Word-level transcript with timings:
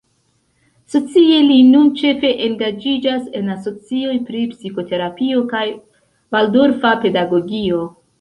Socie, 0.91 1.41
li 1.49 1.57
nun 1.65 1.91
ĉefe 1.99 2.31
engaĝiĝas 2.45 3.27
en 3.39 3.51
asocioj 3.55 4.15
pri 4.29 4.41
psikoterapio 4.55 5.45
kaj 5.53 5.63
valdorfa 6.37 6.95
pedagogio. 7.05 7.85